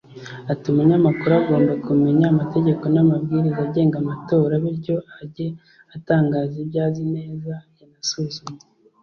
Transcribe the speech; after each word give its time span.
Ati 0.51 0.65
“Umunyamakuru 0.71 1.31
agomba 1.41 1.73
kumenya 1.85 2.25
amategeko 2.33 2.83
n’amabwiriza 2.93 3.59
agenga 3.67 3.95
amatora 3.99 4.53
bityo 4.63 4.95
ajye 5.21 5.47
atangaza 5.95 6.53
ibyo 6.63 6.79
azi 6.87 7.03
neza 7.15 7.53
yanasuzumye 7.79 8.63